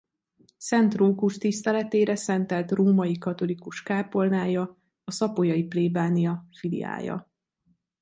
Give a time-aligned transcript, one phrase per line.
[0.57, 7.31] Szent Rókus tiszteletére szentelt római katolikus kápolnája a szapolyai plébánia filiája.